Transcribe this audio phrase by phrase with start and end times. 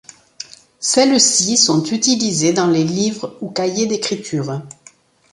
[0.79, 4.63] Celles-ci sont utilisées dans les livres ou cahiers d’écriture.